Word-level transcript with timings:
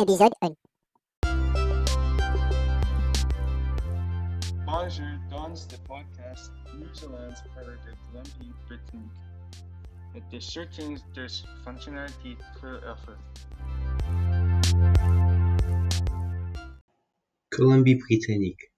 Épisode 0.00 0.32
1 0.40 0.54
Bonjour 4.64 5.04
dans 5.30 5.48
le 5.48 5.86
podcast 5.86 6.50
New 6.78 6.94
Zealand's 6.94 7.42
part 7.54 7.66
de 7.66 7.92
Colombie-Britannique. 8.10 9.20
Met 10.14 10.22
de 10.32 10.40
certaines 10.40 10.98
des 11.14 11.26
fonctionnalités 11.62 12.38
pour 12.58 12.70
offrir. 12.90 13.18
Colombie-Britannique. 17.50 18.72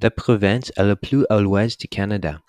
La 0.00 0.10
province 0.10 0.70
est 0.76 0.84
la 0.84 0.96
plus 0.96 1.24
à 1.30 1.40
l'ouest 1.40 1.80
du 1.80 1.88
Canada. 1.88 2.42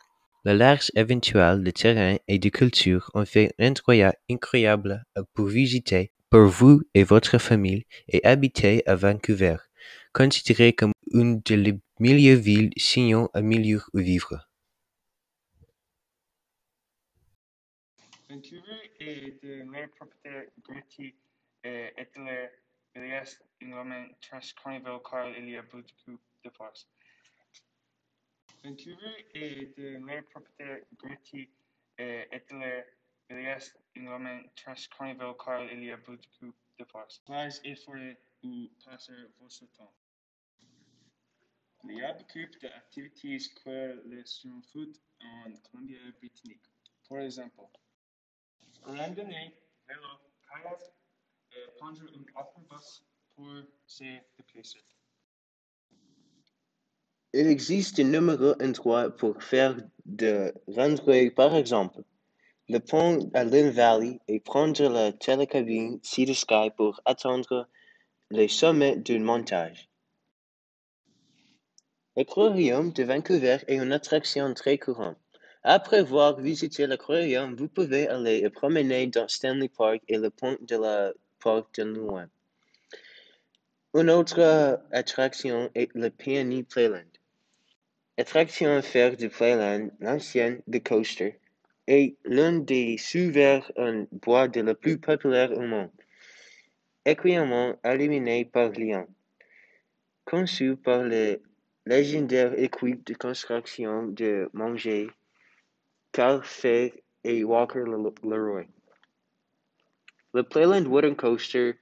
Le 0.44 0.54
large 0.54 0.92
éventuel 0.96 1.64
de 1.64 1.72
terrain 1.72 2.18
et 2.28 2.40
de 2.40 2.50
culture 2.50 3.10
en 3.14 3.26
fait 3.26 3.56
un 3.58 3.70
endroit 3.70 4.14
incroyable 4.30 5.06
pour 5.34 5.46
visiter 5.46 6.12
pour 6.30 6.46
vous 6.46 6.82
et 6.94 7.04
votre 7.04 7.38
famille 7.40 7.86
et 8.08 8.24
habiter 8.24 8.88
à 8.88 8.96
Vancouver, 8.96 9.58
considéré 10.14 10.74
comme 10.74 10.94
une 11.12 11.40
des 11.42 11.80
meilleures 12.00 12.40
villes 12.40 12.72
sinon 12.78 13.30
à 13.34 13.42
milieu 13.42 13.82
où 13.94 14.00
vivre. 14.00 14.48
Vancouver 18.30 18.92
est 19.00 19.44
de 19.44 19.64
leur 19.72 19.90
propriété 19.90 20.52
gratuite 20.62 21.16
et 21.64 21.94
est 21.98 22.12
de 22.16 23.00
l'Est 23.00 23.44
également 23.60 24.06
très 24.22 24.40
carnival 24.62 25.00
car 25.10 25.30
il 25.36 25.50
y 25.50 25.58
a 25.58 25.64
beaucoup 25.64 26.20
de 26.44 26.50
force. 26.52 26.88
Vancouver 28.64 29.26
est 29.34 29.76
de 29.78 29.98
leur 30.06 30.24
propriété 30.26 30.86
gratuite 30.96 31.56
et 31.98 32.28
est 32.32 32.99
de 33.30 33.36
l'Est 33.36 33.78
également 33.96 34.42
très 34.56 34.76
carnival 34.98 35.36
car 35.44 35.64
il 35.72 35.84
y 35.84 35.92
a 35.92 35.98
beaucoup 35.98 36.54
de 36.78 36.86
force. 36.86 37.20
Place 37.26 37.62
et 37.64 37.76
forêt 37.76 38.20
où 38.44 38.70
passer 38.84 39.14
votre 39.40 39.66
temps. 39.78 39.94
Il 41.86 41.96
y 41.96 42.04
a 42.04 42.14
beaucoup 42.14 42.40
d'activités 42.62 43.38
que 43.64 44.04
les 44.08 44.24
gens 44.26 44.62
font 44.74 44.92
en 45.22 45.52
Colombie-Britannique. 45.72 46.62
Par 47.08 47.20
exemple, 47.20 47.62
randonnée, 48.84 49.56
vélo, 49.88 50.08
kayak 50.48 50.82
et 51.52 51.72
prendre 51.78 52.02
un 52.02 52.42
autobus 52.42 53.04
pour 53.36 53.54
se 53.88 54.04
déplacer. 54.38 54.84
Il 57.34 57.48
existe 57.48 57.98
de 57.98 58.04
nombreux 58.04 58.56
endroits 58.62 59.16
pour 59.16 59.42
faire 59.42 59.78
de 60.06 60.54
randonnée, 60.68 61.32
par 61.32 61.56
exemple, 61.56 62.04
le 62.70 62.80
pont 62.80 63.32
à 63.34 63.44
Lynn 63.44 63.72
Valley 63.72 64.20
et 64.28 64.40
prendre 64.40 64.88
la 64.90 65.12
télécabine 65.12 66.00
Sea 66.04 66.34
Sky 66.36 66.70
pour 66.78 67.02
atteindre 67.04 67.68
les 68.30 68.48
sommets 68.48 68.96
d'une 68.96 69.24
montagne. 69.24 69.88
L'aquarium 72.16 72.92
de 72.94 73.04
Vancouver 73.04 73.58
est 73.68 73.78
une 73.78 73.92
attraction 73.92 74.54
très 74.54 74.78
courante. 74.78 75.18
Après 75.64 76.00
avoir 76.00 76.40
visité 76.40 76.86
l'aquarium, 76.86 77.56
vous 77.56 77.68
pouvez 77.68 78.08
aller 78.08 78.48
promener 78.52 79.08
dans 79.08 79.28
Stanley 79.28 79.70
Park 79.70 80.02
et 80.08 80.18
le 80.18 80.30
pont 80.30 80.58
de 80.62 80.76
la 80.76 81.12
Parc 81.40 81.76
de 81.78 81.84
loin. 81.84 82.30
Une 83.96 84.12
autre 84.12 84.80
attraction 84.92 85.72
est 85.74 85.90
le 85.96 86.12
Peony 86.12 86.64
Playland. 86.64 87.12
Attraction 88.20 88.78
à 88.78 88.82
faire 88.84 89.18
du 89.18 89.30
Playland, 89.30 89.90
l'ancien 90.00 90.60
The 90.72 90.84
Coaster, 90.84 91.40
est 91.90 92.16
l'un 92.24 92.60
des 92.60 92.98
sous-verts 92.98 93.72
en 93.76 94.06
bois 94.12 94.48
de 94.48 94.62
la 94.62 94.76
plus 94.76 95.00
populaire 95.00 95.52
au 95.58 95.62
monde. 95.62 95.90
Équipement 97.04 97.76
éliminé 97.84 98.46
par 98.46 98.70
Lyon. 98.70 99.08
Conçu 100.24 100.76
par 100.76 101.04
les 101.04 101.42
légendaires 101.88 102.54
équipes 102.58 103.04
de 103.08 103.16
construction 103.16 104.08
de 104.08 104.50
Manger, 104.54 105.10
Carl 106.12 106.42
Fay 106.44 106.94
et 107.24 107.44
Walker 107.44 107.84
Leroy. 108.24 108.66
Le 110.36 110.44
Playland 110.44 110.86
Wooden 110.86 111.16
Coaster 111.16 111.74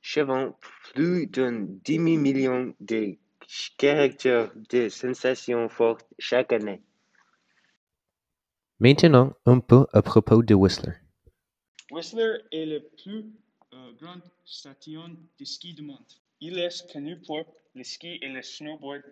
chevant 0.00 0.58
plus 0.94 1.26
d'un 1.26 1.66
demi-million 1.84 2.74
de 2.80 3.18
caractères 3.76 4.50
de 4.70 4.88
sensations 4.88 5.68
fortes 5.68 6.08
chaque 6.18 6.54
année. 6.54 6.80
Maintenant, 8.82 9.36
un 9.44 9.60
peu 9.60 9.86
à 9.92 10.00
propos 10.00 10.42
de 10.42 10.54
Whistler. 10.54 10.94
Whistler 11.90 12.38
est 12.50 12.64
la 12.64 12.80
plus 12.80 13.26
euh, 13.74 13.92
grande 14.00 14.22
station 14.46 15.14
de 15.38 15.44
ski 15.44 15.74
du 15.74 15.82
monde. 15.82 16.10
Il 16.40 16.58
est 16.58 16.90
connu 16.90 17.20
pour 17.20 17.44
le 17.74 17.84
ski 17.84 18.18
et 18.22 18.28
le 18.30 18.40
snowboard 18.40 19.02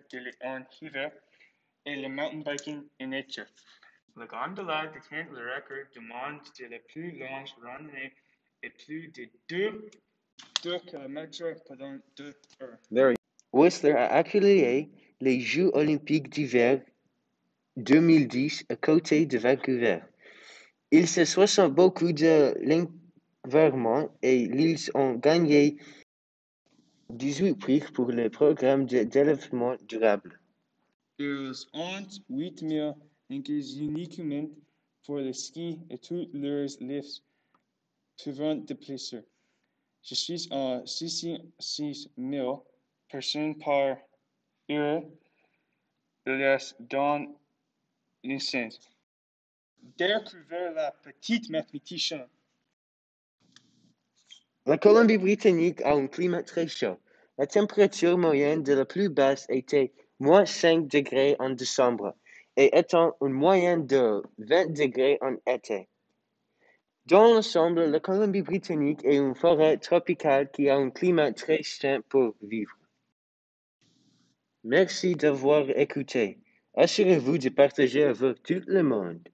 en 0.43 0.61
hiver 0.81 1.11
et 1.85 1.95
le 1.97 2.09
mountain 2.09 2.51
biking 2.51 2.81
en 2.99 3.11
été. 3.11 3.43
Le 4.15 4.25
gondola 4.25 4.87
détient 4.87 5.27
le 5.31 5.53
record 5.53 5.85
du 5.93 5.99
monde 5.99 6.41
de 6.59 6.65
la 6.65 6.79
plus 6.79 7.11
longue 7.11 7.47
randonnée 7.61 8.11
et 8.63 8.71
plus 8.71 9.09
de 9.09 9.29
2, 9.49 9.91
2 10.63 10.79
km 10.79 11.63
pendant 11.67 11.95
2 12.17 12.35
heures. 12.63 13.13
Whistler 13.53 13.91
a 13.91 14.13
accueilli 14.13 14.89
les 15.21 15.39
Jeux 15.39 15.69
olympiques 15.75 16.29
d'hiver 16.29 16.81
2010 17.83 18.65
à 18.69 18.75
côté 18.75 19.25
de 19.25 19.37
Vancouver. 19.37 19.99
Ils 20.91 21.07
se 21.07 21.25
soient 21.25 21.69
beaucoup 21.69 22.11
de 22.11 22.53
l'environnement 22.63 24.09
et 24.21 24.37
ils 24.41 24.89
ont 24.95 25.13
gagné 25.15 25.77
18 27.09 27.55
prix 27.55 27.83
pour 27.93 28.11
le 28.11 28.29
programme 28.29 28.85
de 28.85 29.03
développement 29.03 29.75
durable. 29.87 30.39
Ils 31.17 31.53
ont 31.73 32.05
8000 32.29 32.95
linkers 33.29 33.77
uniquement 33.79 34.47
pour 35.03 35.17
le 35.17 35.33
ski 35.33 35.79
et 35.89 35.97
tous 35.97 36.29
leurs 36.33 36.69
lifts 36.79 37.23
pouvant 38.23 38.55
déplacer. 38.55 39.21
Je 40.03 40.15
suis 40.15 40.47
à 40.51 40.81
66 40.85 42.09
000 42.17 42.65
personnes 43.09 43.57
par 43.57 43.97
heure 44.71 45.03
laisse 46.25 46.75
dans 46.79 47.25
Découvrir 48.23 48.69
la 50.73 50.91
petite 51.03 51.49
mathématicienne. 51.49 52.27
La 54.65 54.77
Colombie-Britannique 54.77 55.81
a 55.81 55.93
un 55.93 56.07
climat 56.07 56.43
très 56.43 56.67
chaud. 56.67 56.99
La 57.37 57.47
température 57.47 58.17
moyenne 58.17 58.61
de 58.61 58.73
la 58.73 58.83
plus 58.83 59.07
basse 59.07 59.45
était 59.49 59.93
moins 60.19 60.45
5 60.45 60.87
degrés 60.87 61.37
en 61.39 61.51
décembre 61.51 62.13
et 62.57 62.77
étant 62.77 63.15
une 63.21 63.31
moyenne 63.31 63.87
de 63.87 64.21
20 64.39 64.73
degrés 64.73 65.17
en 65.21 65.37
été. 65.47 65.87
Dans 67.05 67.33
l'ensemble, 67.33 67.85
la 67.85 68.01
Colombie-Britannique 68.01 69.05
est 69.05 69.15
une 69.15 69.33
forêt 69.33 69.77
tropicale 69.77 70.51
qui 70.51 70.69
a 70.69 70.75
un 70.75 70.89
climat 70.89 71.31
très 71.31 71.63
sain 71.63 72.01
pour 72.09 72.35
vivre. 72.41 72.77
Merci 74.65 75.15
d'avoir 75.15 75.69
écouté. 75.69 76.37
Assurez-vous 76.75 77.37
de 77.37 77.49
partager 77.49 78.03
avec 78.03 78.43
tout 78.43 78.61
le 78.67 78.83
monde. 78.83 79.27